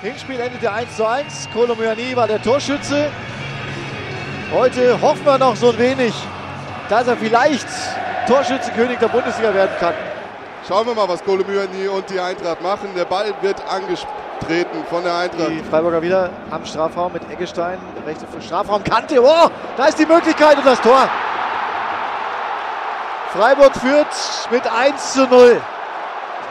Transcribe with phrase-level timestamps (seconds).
[0.00, 1.48] Hinspiel endete 1 zu 1.
[1.52, 3.10] Kolomyani war der Torschütze.
[4.52, 6.14] Heute hoffen wir noch so ein wenig,
[6.88, 7.66] dass er vielleicht
[8.28, 9.94] Torschützenkönig der Bundesliga werden kann.
[10.68, 12.90] Schauen wir mal, was Kolomyani und die Eintracht machen.
[12.96, 15.50] Der Ball wird angetreten von der Eintracht.
[15.50, 17.78] Die Freiburger wieder am Strafraum mit Eggestein.
[18.06, 19.20] Rechte für Strafraumkante.
[19.20, 21.08] Oh, da ist die Möglichkeit und das Tor.
[23.32, 24.06] Freiburg führt
[24.52, 25.60] mit 1 zu 0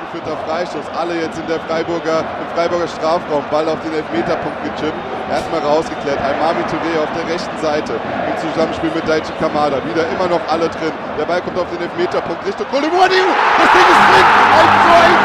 [0.05, 0.85] geführter Freistoß.
[0.93, 3.43] Alle jetzt in der Freiburger, im Freiburger Strafraum.
[3.49, 4.97] Ball auf den Elfmeterpunkt gechippt.
[5.29, 6.19] Erstmal rausgeklärt.
[6.21, 7.99] Almami Touré auf der rechten Seite.
[7.99, 9.83] Im Zusammenspiel mit Daichi Kamada.
[9.83, 10.93] Wieder immer noch alle drin.
[11.19, 13.21] Der Ball kommt auf den Elfmeterpunkt Richtung Kolumani.
[13.59, 14.27] Das Ding ist drin.
[14.57, 15.17] 1 zu 1.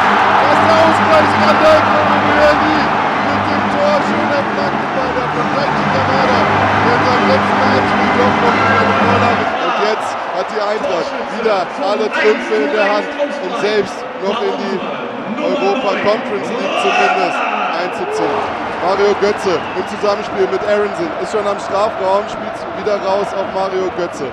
[0.42, 1.30] Das ist der Ausgleich
[1.92, 2.78] Kolumani.
[3.28, 3.94] Mit dem Tor.
[4.02, 6.38] Schöner Flankenball von Daichi Kamada.
[6.82, 9.44] Der in seinem letzten Heimspiel doch noch eine Vorlage.
[9.62, 13.08] Und jetzt hat die Eintracht wieder alle Trümpfe in der Hand,
[13.46, 14.78] um selbst noch in die
[15.42, 17.38] Europa Conference League zumindest
[17.82, 18.62] einzuziehen.
[18.82, 23.90] Mario Götze im Zusammenspiel mit Aronson ist schon am Strafraum, spielt wieder raus auf Mario
[23.96, 24.26] Götze.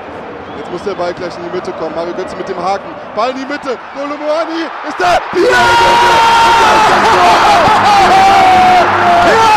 [0.58, 1.96] Jetzt muss der Ball gleich in die Mitte kommen.
[1.96, 2.90] Mario Götze mit dem Haken.
[3.16, 3.78] Ball in die Mitte.
[3.96, 5.18] Golomoani ist da.
[5.34, 5.50] Die ja!
[9.30, 9.54] ja!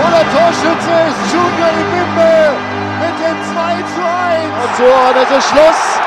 [0.00, 2.56] Oder Torschütze ist Junior Ibimbe
[3.00, 3.56] mit dem 2
[3.92, 4.50] zu 1.
[4.64, 6.05] Und so, das ist Schluss.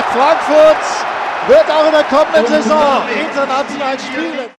[0.00, 4.59] Eintracht Frankfurt wird auch in der kommenden Saison international spielen.